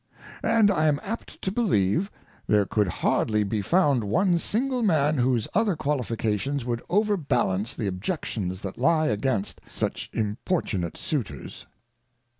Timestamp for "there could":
2.47-2.87